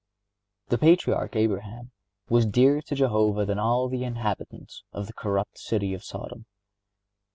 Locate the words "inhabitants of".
4.03-5.05